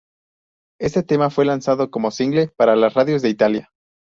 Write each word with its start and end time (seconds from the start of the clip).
Este 0.79 1.03
tema 1.03 1.29
fue 1.29 1.45
lanzado 1.45 1.91
como 1.91 2.09
"single" 2.09 2.47
para 2.57 2.75
las 2.75 2.95
radios 2.95 3.21
de 3.21 3.29
Italia. 3.29 3.69